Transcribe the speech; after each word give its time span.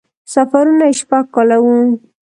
سفرونه 0.33 0.85
یې 0.89 0.95
شپږ 0.99 1.25
کاله 1.33 1.57
وو. 1.63 1.75